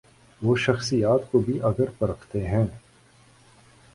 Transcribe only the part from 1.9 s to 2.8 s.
پرکھتے ہیں۔